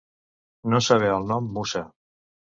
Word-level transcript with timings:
No 0.75 0.79
saber 0.85 1.11
el 1.19 1.29
nom 1.33 1.51
«musa». 1.59 1.85